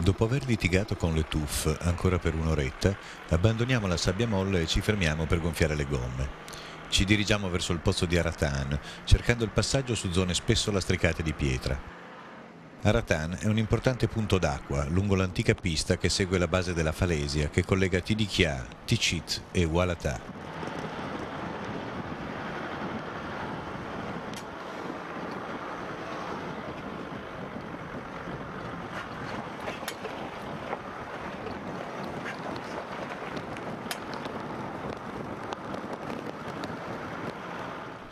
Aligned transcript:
Dopo 0.00 0.24
aver 0.24 0.46
litigato 0.46 0.94
con 0.94 1.12
le 1.12 1.24
Tuff 1.26 1.66
ancora 1.80 2.20
per 2.20 2.36
un'oretta, 2.36 2.96
abbandoniamo 3.30 3.88
la 3.88 3.96
sabbia 3.96 4.28
molle 4.28 4.62
e 4.62 4.66
ci 4.66 4.80
fermiamo 4.80 5.26
per 5.26 5.40
gonfiare 5.40 5.74
le 5.74 5.86
gomme. 5.86 6.28
Ci 6.88 7.04
dirigiamo 7.04 7.50
verso 7.50 7.72
il 7.72 7.80
pozzo 7.80 8.06
di 8.06 8.16
Aratan, 8.16 8.78
cercando 9.02 9.42
il 9.42 9.50
passaggio 9.50 9.96
su 9.96 10.12
zone 10.12 10.34
spesso 10.34 10.70
lastricate 10.70 11.24
di 11.24 11.32
pietra. 11.32 11.76
Aratan 12.80 13.38
è 13.40 13.46
un 13.46 13.58
importante 13.58 14.06
punto 14.06 14.38
d'acqua 14.38 14.84
lungo 14.84 15.16
l'antica 15.16 15.54
pista 15.54 15.98
che 15.98 16.08
segue 16.08 16.38
la 16.38 16.46
base 16.46 16.74
della 16.74 16.92
Falesia 16.92 17.48
che 17.48 17.64
collega 17.64 17.98
Tidikia, 17.98 18.64
Ticit 18.84 19.42
e 19.50 19.64
Walata. 19.64 20.37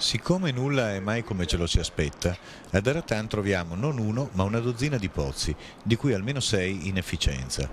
Siccome 0.06 0.52
nulla 0.52 0.94
è 0.94 1.00
mai 1.00 1.24
come 1.24 1.46
ce 1.46 1.56
lo 1.56 1.66
si 1.66 1.80
aspetta, 1.80 2.38
ad 2.70 2.86
Aratan 2.86 3.26
troviamo 3.26 3.74
non 3.74 3.98
uno 3.98 4.30
ma 4.34 4.44
una 4.44 4.60
dozzina 4.60 4.98
di 4.98 5.08
pozzi, 5.08 5.52
di 5.82 5.96
cui 5.96 6.12
almeno 6.12 6.38
sei 6.38 6.86
in 6.86 6.96
efficienza. 6.96 7.68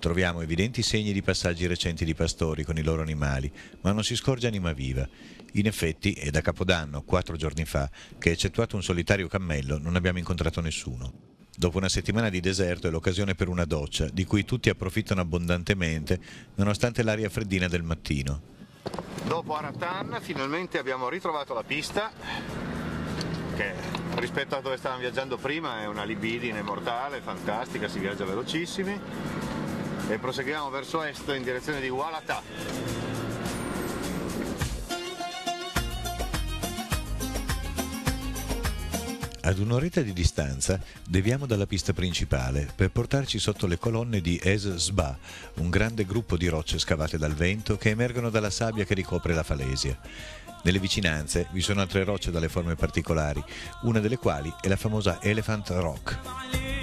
Troviamo 0.00 0.40
evidenti 0.40 0.82
segni 0.82 1.12
di 1.12 1.22
passaggi 1.22 1.68
recenti 1.68 2.04
di 2.04 2.14
pastori 2.16 2.64
con 2.64 2.76
i 2.76 2.82
loro 2.82 3.00
animali, 3.00 3.48
ma 3.82 3.92
non 3.92 4.02
si 4.02 4.16
scorge 4.16 4.48
anima 4.48 4.72
viva. 4.72 5.08
In 5.52 5.66
effetti 5.66 6.12
è 6.14 6.30
da 6.30 6.40
Capodanno, 6.40 7.02
quattro 7.02 7.36
giorni 7.36 7.64
fa, 7.66 7.88
che 8.18 8.32
eccettuato 8.32 8.74
un 8.74 8.82
solitario 8.82 9.28
cammello 9.28 9.78
non 9.78 9.94
abbiamo 9.94 10.18
incontrato 10.18 10.60
nessuno. 10.60 11.33
Dopo 11.56 11.78
una 11.78 11.88
settimana 11.88 12.30
di 12.30 12.40
deserto 12.40 12.88
è 12.88 12.90
l'occasione 12.90 13.34
per 13.34 13.48
una 13.48 13.64
doccia, 13.64 14.08
di 14.12 14.24
cui 14.24 14.44
tutti 14.44 14.68
approfittano 14.70 15.20
abbondantemente, 15.20 16.18
nonostante 16.56 17.02
l'aria 17.02 17.28
freddina 17.28 17.68
del 17.68 17.82
mattino. 17.82 18.52
Dopo 19.24 19.54
Aratan 19.54 20.18
finalmente 20.20 20.78
abbiamo 20.78 21.08
ritrovato 21.08 21.54
la 21.54 21.62
pista, 21.62 22.10
che 23.56 23.72
rispetto 24.16 24.56
a 24.56 24.60
dove 24.60 24.76
stavamo 24.76 25.00
viaggiando 25.00 25.36
prima 25.36 25.80
è 25.80 25.86
una 25.86 26.04
libidine 26.04 26.60
mortale, 26.62 27.20
fantastica, 27.20 27.88
si 27.88 28.00
viaggia 28.00 28.24
velocissimi. 28.24 29.00
E 30.08 30.18
proseguiamo 30.18 30.68
verso 30.70 31.02
est 31.02 31.28
in 31.28 31.42
direzione 31.42 31.80
di 31.80 31.88
Walata. 31.88 33.23
Ad 39.46 39.58
un'oretta 39.58 40.00
di 40.00 40.14
distanza 40.14 40.80
deviamo 41.06 41.44
dalla 41.44 41.66
pista 41.66 41.92
principale 41.92 42.66
per 42.74 42.90
portarci 42.90 43.38
sotto 43.38 43.66
le 43.66 43.78
colonne 43.78 44.22
di 44.22 44.40
Es 44.42 44.74
Sba, 44.74 45.18
un 45.56 45.68
grande 45.68 46.06
gruppo 46.06 46.38
di 46.38 46.48
rocce 46.48 46.78
scavate 46.78 47.18
dal 47.18 47.34
vento 47.34 47.76
che 47.76 47.90
emergono 47.90 48.30
dalla 48.30 48.48
sabbia 48.48 48.84
che 48.84 48.94
ricopre 48.94 49.34
la 49.34 49.42
falesia. 49.42 49.98
Nelle 50.62 50.78
vicinanze 50.78 51.48
vi 51.52 51.60
sono 51.60 51.82
altre 51.82 52.04
rocce 52.04 52.30
dalle 52.30 52.48
forme 52.48 52.74
particolari, 52.74 53.44
una 53.82 54.00
delle 54.00 54.16
quali 54.16 54.50
è 54.62 54.68
la 54.68 54.76
famosa 54.76 55.20
Elephant 55.20 55.68
Rock. 55.68 56.73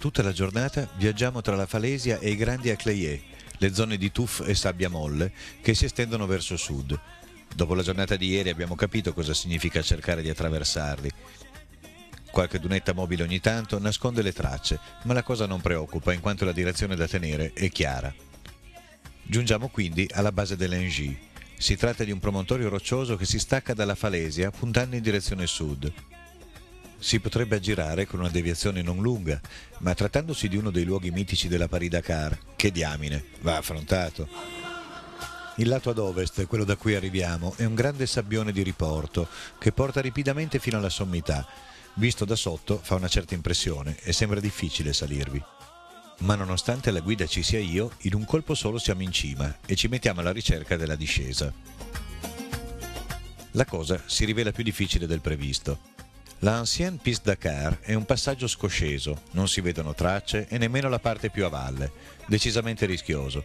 Tutta 0.00 0.22
la 0.22 0.32
giornata 0.32 0.88
viaggiamo 0.96 1.42
tra 1.42 1.54
la 1.54 1.66
Falesia 1.66 2.18
e 2.20 2.30
i 2.30 2.36
grandi 2.36 2.70
Acleier, 2.70 3.20
le 3.58 3.74
zone 3.74 3.98
di 3.98 4.10
tuff 4.10 4.40
e 4.46 4.54
sabbia 4.54 4.88
molle 4.88 5.30
che 5.60 5.74
si 5.74 5.84
estendono 5.84 6.24
verso 6.24 6.56
sud. 6.56 6.98
Dopo 7.54 7.74
la 7.74 7.82
giornata 7.82 8.16
di 8.16 8.28
ieri 8.28 8.48
abbiamo 8.48 8.76
capito 8.76 9.12
cosa 9.12 9.34
significa 9.34 9.82
cercare 9.82 10.22
di 10.22 10.30
attraversarli. 10.30 11.10
Qualche 12.30 12.58
dunetta 12.58 12.94
mobile 12.94 13.24
ogni 13.24 13.40
tanto 13.40 13.78
nasconde 13.78 14.22
le 14.22 14.32
tracce, 14.32 14.80
ma 15.02 15.12
la 15.12 15.22
cosa 15.22 15.44
non 15.44 15.60
preoccupa 15.60 16.14
in 16.14 16.20
quanto 16.20 16.46
la 16.46 16.52
direzione 16.52 16.96
da 16.96 17.06
tenere 17.06 17.52
è 17.52 17.68
chiara. 17.68 18.12
Giungiamo 19.22 19.68
quindi 19.68 20.08
alla 20.14 20.32
base 20.32 20.56
dell'Engie. 20.56 21.28
Si 21.58 21.76
tratta 21.76 22.04
di 22.04 22.10
un 22.10 22.20
promontorio 22.20 22.70
roccioso 22.70 23.16
che 23.16 23.26
si 23.26 23.38
stacca 23.38 23.74
dalla 23.74 23.94
Falesia 23.94 24.50
puntando 24.50 24.96
in 24.96 25.02
direzione 25.02 25.46
sud. 25.46 25.92
Si 27.00 27.18
potrebbe 27.18 27.56
aggirare 27.56 28.06
con 28.06 28.20
una 28.20 28.28
deviazione 28.28 28.82
non 28.82 29.00
lunga, 29.00 29.40
ma 29.78 29.94
trattandosi 29.94 30.48
di 30.48 30.56
uno 30.56 30.70
dei 30.70 30.84
luoghi 30.84 31.10
mitici 31.10 31.48
della 31.48 31.66
Paris-Dakar, 31.66 32.38
che 32.56 32.70
diamine, 32.70 33.24
va 33.40 33.56
affrontato. 33.56 34.28
Il 35.56 35.68
lato 35.68 35.88
ad 35.88 35.98
ovest, 35.98 36.46
quello 36.46 36.64
da 36.64 36.76
cui 36.76 36.94
arriviamo, 36.94 37.54
è 37.56 37.64
un 37.64 37.74
grande 37.74 38.06
sabbione 38.06 38.52
di 38.52 38.62
riporto 38.62 39.28
che 39.58 39.72
porta 39.72 40.02
ripidamente 40.02 40.58
fino 40.58 40.76
alla 40.76 40.90
sommità. 40.90 41.46
Visto 41.94 42.26
da 42.26 42.36
sotto 42.36 42.78
fa 42.82 42.96
una 42.96 43.08
certa 43.08 43.34
impressione 43.34 43.96
e 44.02 44.12
sembra 44.12 44.38
difficile 44.38 44.92
salirvi. 44.92 45.42
Ma 46.18 46.34
nonostante 46.34 46.90
la 46.90 47.00
guida 47.00 47.26
ci 47.26 47.42
sia 47.42 47.58
io, 47.58 47.92
in 48.02 48.14
un 48.14 48.26
colpo 48.26 48.54
solo 48.54 48.78
siamo 48.78 49.02
in 49.02 49.10
cima 49.10 49.56
e 49.64 49.74
ci 49.74 49.88
mettiamo 49.88 50.20
alla 50.20 50.32
ricerca 50.32 50.76
della 50.76 50.96
discesa. 50.96 51.50
La 53.52 53.64
cosa 53.64 54.02
si 54.04 54.26
rivela 54.26 54.52
più 54.52 54.62
difficile 54.62 55.06
del 55.06 55.22
previsto. 55.22 55.78
L'Ancien 56.42 56.96
Piste 56.96 57.28
Dakar 57.28 57.80
è 57.80 57.92
un 57.92 58.06
passaggio 58.06 58.46
scosceso, 58.46 59.24
non 59.32 59.46
si 59.46 59.60
vedono 59.60 59.92
tracce 59.92 60.46
e 60.48 60.56
nemmeno 60.56 60.88
la 60.88 60.98
parte 60.98 61.28
più 61.28 61.44
a 61.44 61.50
valle, 61.50 61.92
decisamente 62.26 62.86
rischioso. 62.86 63.44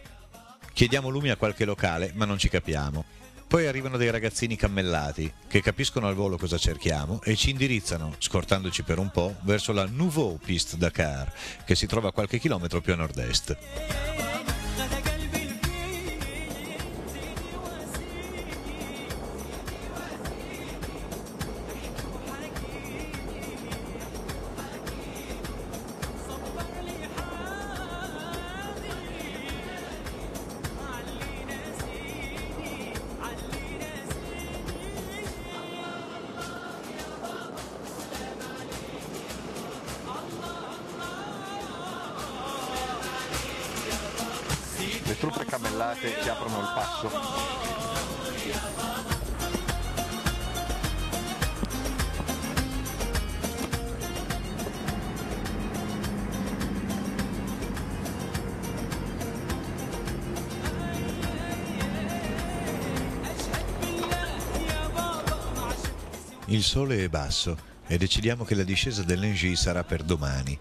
Chiediamo 0.72 1.10
lumi 1.10 1.28
a 1.28 1.36
qualche 1.36 1.66
locale, 1.66 2.12
ma 2.14 2.24
non 2.24 2.38
ci 2.38 2.48
capiamo. 2.48 3.04
Poi 3.46 3.66
arrivano 3.66 3.98
dei 3.98 4.10
ragazzini 4.10 4.56
cammellati 4.56 5.30
che 5.46 5.60
capiscono 5.60 6.08
al 6.08 6.14
volo 6.14 6.38
cosa 6.38 6.56
cerchiamo 6.56 7.20
e 7.22 7.36
ci 7.36 7.50
indirizzano, 7.50 8.14
scortandoci 8.16 8.82
per 8.82 8.98
un 8.98 9.10
po', 9.10 9.36
verso 9.42 9.72
la 9.72 9.84
Nouveau 9.84 10.38
Piste 10.42 10.78
Dakar, 10.78 11.30
che 11.66 11.74
si 11.74 11.86
trova 11.86 12.12
qualche 12.12 12.38
chilometro 12.38 12.80
più 12.80 12.94
a 12.94 12.96
nord-est. 12.96 14.35
Camellate 45.86 46.22
ci 46.22 46.28
aprono 46.28 46.60
il 46.60 46.72
passo. 46.74 47.54
Il 66.48 66.62
sole 66.62 67.02
è 67.02 67.08
basso 67.08 67.75
e 67.86 67.98
decidiamo 67.98 68.44
che 68.44 68.54
la 68.54 68.62
discesa 68.62 69.02
dell'Engie 69.02 69.56
sarà 69.56 69.84
per 69.84 70.02
domani. 70.02 70.58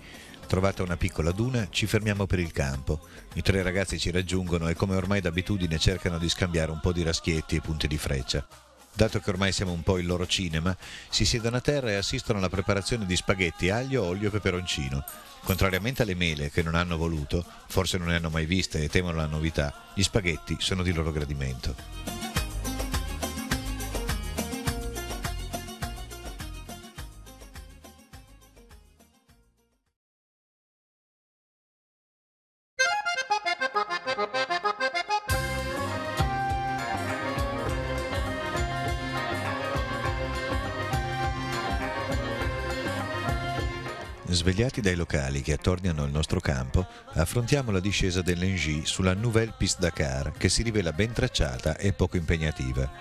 Trovata 0.47 0.83
una 0.83 0.97
piccola 0.97 1.31
duna, 1.31 1.67
ci 1.69 1.87
fermiamo 1.87 2.25
per 2.27 2.39
il 2.39 2.51
campo. 2.51 3.07
I 3.33 3.41
tre 3.41 3.63
ragazzi 3.63 3.99
ci 3.99 4.11
raggiungono 4.11 4.67
e 4.67 4.75
come 4.75 4.95
ormai 4.95 5.21
d'abitudine 5.21 5.79
cercano 5.79 6.17
di 6.19 6.29
scambiare 6.29 6.71
un 6.71 6.79
po' 6.79 6.93
di 6.93 7.03
raschietti 7.03 7.55
e 7.55 7.61
punti 7.61 7.87
di 7.87 7.97
freccia. 7.97 8.47
Dato 8.93 9.19
che 9.19 9.29
ormai 9.29 9.51
siamo 9.51 9.73
un 9.73 9.81
po' 9.81 9.97
il 9.97 10.05
loro 10.05 10.25
cinema, 10.25 10.75
si 11.09 11.25
siedono 11.25 11.57
a 11.57 11.61
terra 11.61 11.89
e 11.89 11.95
assistono 11.95 12.37
alla 12.37 12.47
preparazione 12.47 13.05
di 13.05 13.15
spaghetti, 13.15 13.69
aglio, 13.69 14.03
olio 14.03 14.29
e 14.29 14.31
peperoncino. 14.31 15.03
Contrariamente 15.43 16.03
alle 16.03 16.15
mele 16.15 16.49
che 16.49 16.63
non 16.63 16.75
hanno 16.75 16.95
voluto, 16.95 17.45
forse 17.67 17.97
non 17.97 18.07
ne 18.07 18.15
hanno 18.15 18.29
mai 18.29 18.45
viste 18.45 18.81
e 18.81 18.87
temono 18.87 19.17
la 19.17 19.25
novità, 19.25 19.91
gli 19.93 20.03
spaghetti 20.03 20.55
sono 20.59 20.81
di 20.81 20.93
loro 20.93 21.11
gradimento. 21.11 22.24
Svegliati 44.27 44.81
dai 44.81 44.95
locali 44.95 45.41
che 45.41 45.53
attorniano 45.53 46.03
il 46.03 46.11
nostro 46.11 46.39
campo, 46.39 46.87
affrontiamo 47.13 47.71
la 47.71 47.79
discesa 47.79 48.23
dell'Engie 48.23 48.85
sulla 48.85 49.13
Nouvelle 49.13 49.53
Piste 49.55 49.81
Dakar, 49.81 50.31
che 50.31 50.49
si 50.49 50.63
rivela 50.63 50.91
ben 50.91 51.13
tracciata 51.13 51.77
e 51.77 51.93
poco 51.93 52.17
impegnativa. 52.17 52.91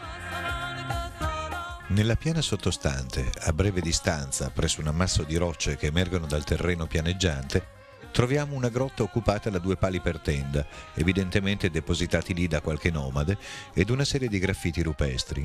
Nella 1.89 2.17
piana 2.17 2.43
sottostante, 2.43 3.31
a 3.41 3.53
breve 3.55 3.81
distanza, 3.81 4.51
presso 4.51 4.81
un 4.81 4.89
ammasso 4.89 5.23
di 5.23 5.37
rocce 5.37 5.77
che 5.77 5.87
emergono 5.87 6.27
dal 6.27 6.45
terreno 6.45 6.87
pianeggiante, 6.87 7.67
troviamo 8.13 8.55
una 8.55 8.69
grotta 8.69 9.03
occupata 9.03 9.49
da 9.49 9.59
due 9.59 9.77
pali 9.77 10.01
per 10.01 10.21
tenda, 10.21 10.67
evidentemente 10.95 11.71
depositati 11.71 12.35
lì 12.35 12.47
da 12.47 12.61
qualche 12.61 12.91
nomade, 12.91 13.39
ed 13.73 13.89
una 13.89 14.05
serie 14.05 14.29
di 14.29 14.39
graffiti 14.39 14.83
rupestri. 14.83 15.45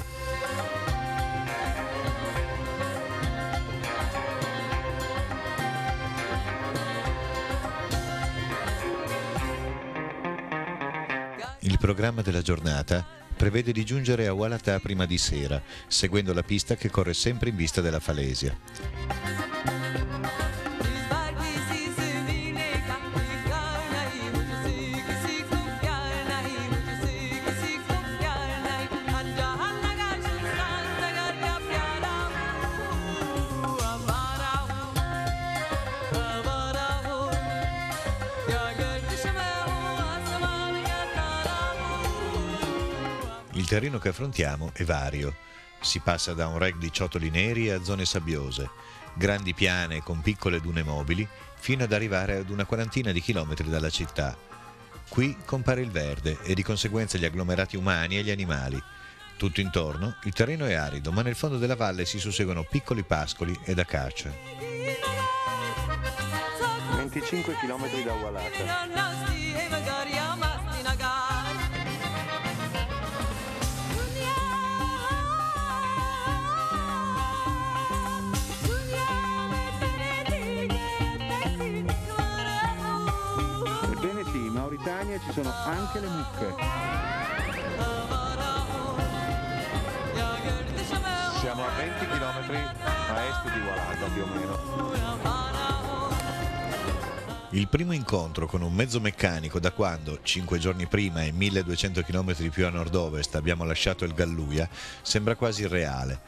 Il 11.69 11.77
programma 11.77 12.23
della 12.23 12.41
giornata 12.41 13.05
prevede 13.37 13.71
di 13.71 13.85
giungere 13.85 14.25
a 14.25 14.33
Walata 14.33 14.79
prima 14.79 15.05
di 15.05 15.19
sera, 15.19 15.61
seguendo 15.85 16.33
la 16.33 16.41
pista 16.41 16.73
che 16.73 16.89
corre 16.89 17.13
sempre 17.13 17.49
in 17.49 17.55
vista 17.55 17.79
della 17.79 17.99
Falesia. 17.99 18.57
Il 43.59 43.67
terreno 43.67 43.99
che 43.99 44.07
affrontiamo 44.07 44.71
è 44.73 44.85
vario. 44.85 45.35
Si 45.81 45.99
passa 45.99 46.33
da 46.33 46.47
un 46.47 46.57
reg 46.57 46.77
di 46.77 46.93
ciotoli 46.93 47.29
neri 47.29 47.69
a 47.69 47.83
zone 47.83 48.05
sabbiose, 48.05 48.69
grandi 49.15 49.53
piane 49.53 50.01
con 50.01 50.21
piccole 50.21 50.61
dune 50.61 50.81
mobili, 50.81 51.27
fino 51.57 51.83
ad 51.83 51.91
arrivare 51.91 52.37
ad 52.37 52.49
una 52.51 52.63
quarantina 52.63 53.11
di 53.11 53.19
chilometri 53.19 53.67
dalla 53.67 53.89
città. 53.89 54.37
Qui 55.09 55.35
compare 55.43 55.81
il 55.81 55.91
verde 55.91 56.37
e 56.43 56.53
di 56.53 56.63
conseguenza 56.63 57.17
gli 57.17 57.25
agglomerati 57.25 57.75
umani 57.75 58.17
e 58.17 58.23
gli 58.23 58.31
animali. 58.31 58.81
Tutto 59.35 59.59
intorno 59.59 60.15
il 60.23 60.31
terreno 60.31 60.65
è 60.65 60.73
arido, 60.75 61.11
ma 61.11 61.21
nel 61.21 61.35
fondo 61.35 61.57
della 61.57 61.75
valle 61.75 62.05
si 62.05 62.17
susseguono 62.17 62.63
piccoli 62.63 63.03
pascoli 63.03 63.53
ed 63.65 63.77
acacia. 63.77 64.31
25 66.95 67.55
km 67.55 68.03
da 68.05 68.13
Walata. 68.13 69.98
Mauritania 84.69 85.19
ci 85.25 85.31
sono 85.31 85.51
anche 85.65 85.99
le 85.99 86.07
mucche. 86.07 86.53
Siamo 91.39 91.65
a 91.65 91.69
20 91.75 92.05
km 92.05 92.53
a 92.53 93.23
est 93.25 93.51
di 93.51 93.59
Walata 93.61 94.05
più 94.13 94.21
o 94.21 94.27
meno. 94.27 94.57
Il 97.49 97.67
primo 97.67 97.93
incontro 97.93 98.45
con 98.45 98.61
un 98.61 98.71
mezzo 98.71 98.99
meccanico 98.99 99.59
da 99.59 99.71
quando, 99.71 100.19
cinque 100.21 100.59
giorni 100.59 100.85
prima 100.85 101.23
e 101.23 101.31
1200 101.31 102.03
km 102.03 102.49
più 102.51 102.67
a 102.67 102.69
nord-ovest, 102.69 103.33
abbiamo 103.33 103.63
lasciato 103.63 104.05
il 104.05 104.13
Galluia, 104.13 104.69
sembra 105.01 105.33
quasi 105.33 105.63
irreale. 105.63 106.19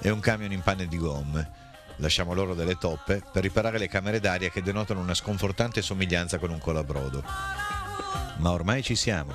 È 0.00 0.08
un 0.08 0.18
camion 0.18 0.50
in 0.50 0.62
panne 0.62 0.88
di 0.88 0.98
gomme. 0.98 1.62
Lasciamo 1.98 2.34
loro 2.34 2.54
delle 2.54 2.74
toppe 2.76 3.22
per 3.32 3.44
riparare 3.44 3.78
le 3.78 3.86
camere 3.86 4.18
d'aria 4.18 4.50
che 4.50 4.62
denotano 4.62 4.98
una 4.98 5.14
sconfortante 5.14 5.80
somiglianza 5.80 6.38
con 6.38 6.50
un 6.50 6.58
colabrodo. 6.58 7.73
Ma 8.36 8.50
ormai 8.50 8.82
ci 8.82 8.94
siamo. 8.94 9.32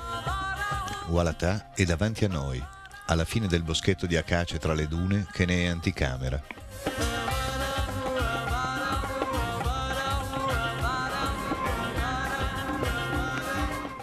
Walata 1.08 1.72
è 1.74 1.84
davanti 1.84 2.24
a 2.24 2.28
noi, 2.28 2.62
alla 3.06 3.24
fine 3.24 3.48
del 3.48 3.62
boschetto 3.62 4.06
di 4.06 4.16
acace 4.16 4.58
tra 4.58 4.72
le 4.72 4.86
dune 4.86 5.26
che 5.32 5.44
ne 5.44 5.64
è 5.64 5.66
anticamera. 5.66 6.40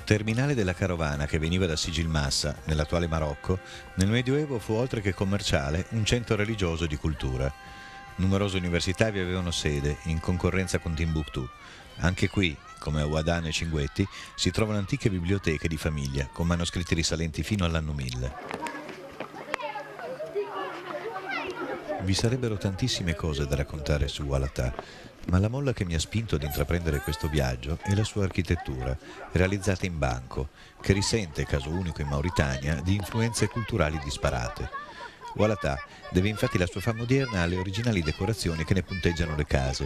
Terminale 0.03 0.55
della 0.55 0.73
carovana 0.73 1.25
che 1.25 1.37
veniva 1.37 1.65
da 1.65 1.75
Sigilmassa, 1.75 2.55
nell'attuale 2.63 3.07
Marocco, 3.07 3.59
nel 3.95 4.07
Medioevo 4.07 4.57
fu 4.57 4.71
oltre 4.71 5.01
che 5.01 5.13
commerciale 5.13 5.87
un 5.89 6.05
centro 6.05 6.37
religioso 6.37 6.85
e 6.85 6.87
di 6.87 6.95
cultura. 6.95 7.53
Numerose 8.15 8.55
università 8.55 9.09
vi 9.09 9.19
avevano 9.19 9.51
sede, 9.51 9.97
in 10.03 10.21
concorrenza 10.21 10.79
con 10.79 10.93
Timbuktu. 10.93 11.45
Anche 11.97 12.29
qui, 12.29 12.55
come 12.79 13.01
Ouadan 13.01 13.45
e 13.45 13.51
Cinguetti, 13.51 14.07
si 14.35 14.51
trovano 14.51 14.77
antiche 14.77 15.09
biblioteche 15.09 15.67
di 15.67 15.77
famiglia, 15.77 16.27
con 16.31 16.47
manoscritti 16.47 16.95
risalenti 16.95 17.43
fino 17.43 17.65
all'anno 17.65 17.93
1000. 17.93 18.35
Vi 22.01 22.13
sarebbero 22.13 22.57
tantissime 22.57 23.15
cose 23.15 23.45
da 23.45 23.55
raccontare 23.55 24.07
su 24.07 24.23
Walata, 24.23 24.73
ma 25.29 25.39
la 25.39 25.49
molla 25.49 25.73
che 25.73 25.83
mi 25.83 25.93
ha 25.93 25.99
spinto 25.99 26.35
ad 26.35 26.43
intraprendere 26.43 26.99
questo 26.99 27.27
viaggio 27.27 27.79
è 27.81 27.93
la 27.93 28.05
sua 28.05 28.23
architettura, 28.23 28.97
realizzata 29.33 29.85
in 29.85 29.97
banco, 29.97 30.49
che 30.79 30.93
risente, 30.93 31.45
caso 31.45 31.69
unico 31.69 32.01
in 32.01 32.07
Mauritania, 32.07 32.75
di 32.75 32.95
influenze 32.95 33.47
culturali 33.47 33.99
disparate. 34.03 34.69
Walata 35.35 35.77
deve 36.11 36.29
infatti 36.29 36.57
la 36.57 36.65
sua 36.65 36.81
fama 36.81 37.01
odierna 37.01 37.41
alle 37.41 37.57
originali 37.57 38.01
decorazioni 38.01 38.63
che 38.63 38.73
ne 38.73 38.83
punteggiano 38.83 39.35
le 39.35 39.45
case. 39.45 39.85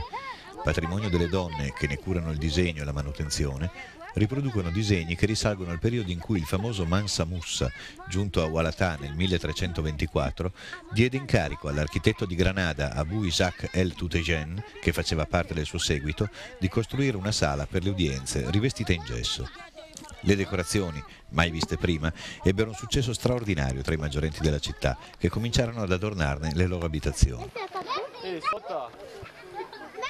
Patrimonio 0.64 1.10
delle 1.10 1.28
donne 1.28 1.74
che 1.74 1.88
ne 1.88 1.98
curano 1.98 2.32
il 2.32 2.38
disegno 2.38 2.82
e 2.82 2.86
la 2.86 2.92
manutenzione, 2.92 3.72
riproducono 4.14 4.70
disegni 4.70 5.16
che 5.16 5.26
risalgono 5.26 5.72
al 5.72 5.80
periodo 5.80 6.12
in 6.12 6.20
cui 6.20 6.40
il 6.40 6.46
famoso 6.46 6.86
Mansa 6.86 7.26
Mussa, 7.26 7.72
giunto 8.08 8.44
a 8.44 8.48
Walata 8.48 8.98
nel 9.00 9.14
1324, 9.14 10.52
diede 10.92 11.18
incarico 11.18 11.68
all'architetto 11.68 12.26
di 12.26 12.36
Granada 12.36 12.94
Abu 12.94 13.24
Isaac 13.24 13.70
el 13.72 13.94
Tutejen, 13.94 14.64
che 14.82 14.94
faceva 14.94 15.26
parte 15.26 15.54
del 15.54 15.66
suo 15.66 15.80
seguito, 15.80 16.30
di 16.60 16.68
costruire 16.68 17.18
una 17.18 17.32
sala 17.32 17.66
per 17.66 17.84
le 17.84 17.90
udienze 17.90 18.50
rivestita 18.52 18.94
in 18.94 19.04
gesso. 19.04 19.50
Le 20.22 20.36
decorazioni, 20.36 21.04
mai 21.30 21.50
viste 21.50 21.78
prima, 21.78 22.12
ebbero 22.44 22.70
un 22.70 22.76
successo 22.76 23.14
straordinario 23.14 23.82
tra 23.82 23.96
i 23.96 23.98
maggiorenti 23.98 24.42
della 24.42 24.60
città, 24.60 24.98
che 25.18 25.30
cominciarono 25.30 25.82
ad 25.82 25.92
adornarne 25.92 26.52
le 26.54 26.68
loro 26.68 26.86
abitazioni. 26.86 27.50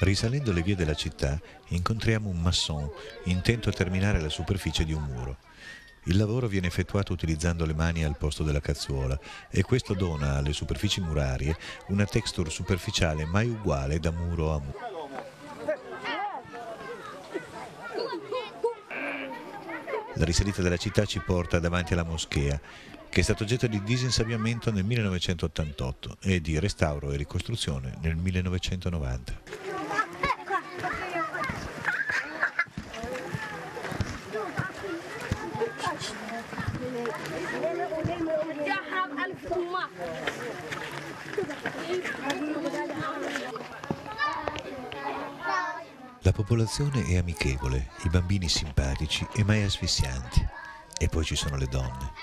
Risalendo 0.01 0.51
le 0.51 0.63
vie 0.63 0.75
della 0.75 0.96
città, 0.96 1.39
incontriamo 1.67 2.27
un 2.27 2.41
maçon 2.41 2.89
intento 3.25 3.70
a 3.70 3.72
terminare 3.72 4.20
la 4.20 4.29
superficie 4.29 4.84
di 4.84 4.93
un 4.93 5.03
muro. 5.03 5.38
Il 6.05 6.17
lavoro 6.17 6.48
viene 6.48 6.65
effettuato 6.65 7.13
utilizzando 7.13 7.67
le 7.67 7.75
mani 7.75 8.03
al 8.03 8.17
posto 8.17 8.41
della 8.41 8.60
cazzuola 8.60 9.20
e 9.51 9.62
questo 9.62 9.93
dona 9.93 10.38
alle 10.38 10.53
superfici 10.53 11.01
murarie 11.01 11.55
una 11.89 12.05
texture 12.05 12.50
superficiale 12.50 13.25
mai 13.25 13.48
uguale 13.50 14.00
da 14.00 14.10
muro 14.10 14.55
a 14.55 14.60
muro. 14.60 14.79
La 20.15 20.25
risalita 20.25 20.63
della 20.63 20.77
città 20.77 21.05
ci 21.05 21.20
porta 21.20 21.60
davanti 21.60 21.93
alla 21.93 22.03
moschea, 22.03 22.60
che 23.08 23.20
è 23.20 23.24
stato 23.24 23.43
oggetto 23.43 23.67
di 23.67 23.84
disinsabbiamento 23.84 24.72
nel 24.72 24.84
1988 24.84 26.17
e 26.22 26.41
di 26.41 26.58
restauro 26.58 27.12
e 27.12 27.17
ricostruzione 27.17 27.98
nel 28.01 28.15
1990. 28.15 29.50
La 46.24 46.31
popolazione 46.31 47.03
è 47.05 47.17
amichevole, 47.17 47.89
i 48.03 48.10
bambini 48.10 48.48
simpatici 48.48 49.27
e 49.34 49.43
mai 49.43 49.63
asfissianti. 49.63 50.46
E 50.98 51.08
poi 51.10 51.25
ci 51.25 51.36
sono 51.36 51.58
le 51.58 51.65
donne, 51.65 52.13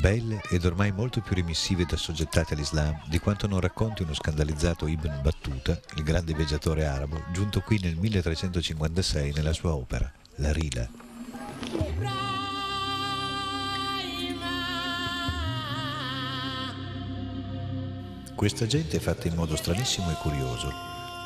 belle 0.00 0.42
ed 0.50 0.64
ormai 0.64 0.90
molto 0.92 1.20
più 1.20 1.34
remissive 1.34 1.86
da 1.86 1.96
soggettate 1.96 2.54
all'Islam 2.54 3.00
di 3.06 3.18
quanto 3.20 3.46
non 3.46 3.60
racconti 3.60 4.02
uno 4.02 4.12
scandalizzato 4.12 4.88
Ibn 4.88 5.20
Battuta, 5.22 5.80
il 5.96 6.02
grande 6.02 6.34
viaggiatore 6.34 6.84
arabo, 6.84 7.22
giunto 7.32 7.60
qui 7.60 7.78
nel 7.80 7.96
1356 7.96 9.32
nella 9.32 9.52
sua 9.52 9.74
opera, 9.74 10.12
La 10.36 10.52
Rila. 10.52 12.33
Questa 18.34 18.66
gente 18.66 18.96
è 18.96 19.00
fatta 19.00 19.28
in 19.28 19.36
modo 19.36 19.54
stranissimo 19.54 20.10
e 20.10 20.14
curioso. 20.14 20.68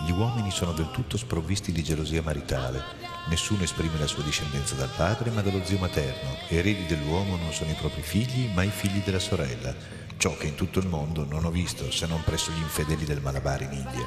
Gli 0.04 0.10
uomini 0.10 0.50
sono 0.50 0.72
del 0.72 0.90
tutto 0.90 1.16
sprovvisti 1.16 1.72
di 1.72 1.82
gelosia 1.82 2.20
maritale. 2.20 2.84
Nessuno 3.28 3.62
esprime 3.62 3.98
la 3.98 4.06
sua 4.06 4.22
discendenza 4.22 4.74
dal 4.74 4.92
padre, 4.94 5.30
ma 5.30 5.40
dallo 5.40 5.64
zio 5.64 5.78
materno. 5.78 6.36
Eredi 6.48 6.84
dell'uomo 6.84 7.36
non 7.36 7.50
sono 7.54 7.70
i 7.70 7.76
propri 7.76 8.02
figli, 8.02 8.52
ma 8.52 8.62
i 8.62 8.68
figli 8.68 9.02
della 9.02 9.18
sorella. 9.18 9.74
Ciò 10.18 10.36
che 10.36 10.48
in 10.48 10.54
tutto 10.54 10.80
il 10.80 10.86
mondo 10.86 11.24
non 11.24 11.46
ho 11.46 11.50
visto, 11.50 11.90
se 11.90 12.06
non 12.06 12.22
presso 12.22 12.52
gli 12.52 12.60
infedeli 12.60 13.06
del 13.06 13.22
Malabar 13.22 13.62
in 13.62 13.72
India. 13.72 14.06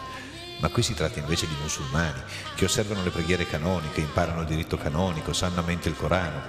Ma 0.60 0.70
qui 0.70 0.84
si 0.84 0.94
tratta 0.94 1.18
invece 1.18 1.48
di 1.48 1.56
musulmani, 1.60 2.22
che 2.56 2.66
osservano 2.66 3.04
le 3.04 3.10
preghiere 3.10 3.48
canoniche, 3.48 4.00
imparano 4.00 4.42
il 4.42 4.48
diritto 4.48 4.78
canonico, 4.78 5.34
sanno 5.34 5.62
a 5.62 5.64
mente 5.64 5.90
il 5.90 5.98
Corano. 5.98 6.42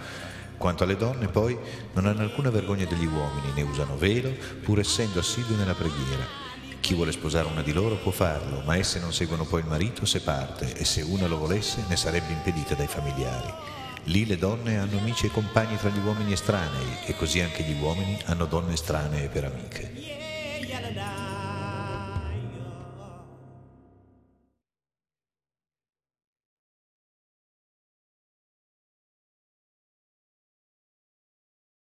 Quanto 0.59 0.85
alle 0.85 0.97
donne, 0.97 1.29
poi, 1.29 1.59
non 1.95 2.07
hanno 2.07 2.21
alcuna 2.21 2.51
vergogna 2.51 2.85
degli 2.85 3.07
uomini, 3.07 3.53
ne 3.55 3.63
usano 3.63 3.97
velo, 3.97 4.31
pur 4.63 4.79
essendo 4.79 5.19
assidui 5.19 5.57
nella 5.57 5.75
preghiera. 5.75 6.42
Chi 6.83 6.95
vuole 6.95 7.13
sposare 7.13 7.47
una 7.47 7.63
di 7.63 7.73
loro 7.73 7.95
può 7.95 8.11
farlo, 8.11 8.61
ma 8.65 8.77
esse 8.77 8.99
non 8.99 9.13
seguono 9.13 9.45
poi 9.45 9.61
il 9.61 9.67
marito 9.67 10.05
se 10.05 10.21
parte 10.21 10.75
e 10.75 10.85
se 10.85 11.01
una 11.01 11.29
lo 11.29 11.39
volesse 11.39 11.85
ne 11.89 11.95
sarebbe 11.95 12.33
impedita 12.33 12.75
dai 12.75 12.89
familiari. 12.89 13.55
Lì 14.07 14.27
le 14.27 14.37
donne 14.37 14.79
hanno 14.79 14.99
amici 14.99 15.27
e 15.27 15.31
compagni 15.31 15.77
tra 15.77 15.91
gli 15.91 16.05
uomini 16.05 16.33
estranei 16.33 16.99
e 17.07 17.15
così 17.15 17.41
anche 17.41 17.63
gli 17.63 17.81
uomini 17.81 18.19
hanno 18.25 18.47
donne 18.47 18.73
estranee 18.73 19.29
per 19.29 19.45
amiche. 19.45 21.22